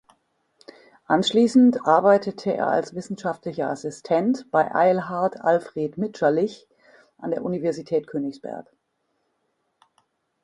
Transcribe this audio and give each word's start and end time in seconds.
Anschließend 1.05 1.85
arbeitete 1.85 2.51
er 2.55 2.65
als 2.69 2.95
wissenschaftlicher 2.95 3.69
Assistent 3.69 4.49
bei 4.49 4.73
Eilhard 4.73 5.39
Alfred 5.41 5.99
Mitscherlich 5.99 6.67
an 7.19 7.29
der 7.29 7.43
Universität 7.45 8.07
Königsberg. 8.07 8.65